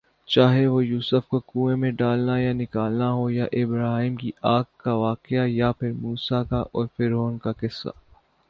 چاہے 0.29 0.65
وہ 0.67 0.85
یوسف 0.85 1.23
ؑ 1.25 1.29
کو 1.29 1.39
کنویں 1.41 1.75
میں 1.75 1.91
ڈالنا 1.91 2.37
یا 2.37 2.53
نکالنا 2.53 3.11
ہوا 3.11 3.29
یا 3.33 3.45
ابراھیمؑ 3.53 4.17
کی 4.17 4.31
آگ 4.49 4.63
کا 4.77 4.93
واقعہ 4.97 5.45
یا 5.49 5.71
پھر 5.71 5.91
موسیؑ 5.95 6.43
کا 6.49 6.61
اور 6.71 6.87
فرعون 6.97 7.37
کا 7.37 7.51
قصہ 7.51 7.89